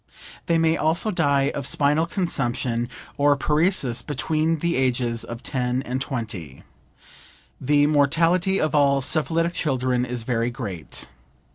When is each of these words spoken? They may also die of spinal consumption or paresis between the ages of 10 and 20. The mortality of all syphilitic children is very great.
They 0.47 0.57
may 0.57 0.77
also 0.77 1.11
die 1.11 1.51
of 1.53 1.67
spinal 1.67 2.07
consumption 2.07 2.89
or 3.17 3.37
paresis 3.37 4.01
between 4.01 4.57
the 4.57 4.75
ages 4.75 5.23
of 5.23 5.43
10 5.43 5.83
and 5.83 6.01
20. 6.01 6.63
The 7.61 7.85
mortality 7.85 8.59
of 8.59 8.73
all 8.73 9.01
syphilitic 9.01 9.53
children 9.53 10.03
is 10.03 10.23
very 10.23 10.49
great. 10.49 11.11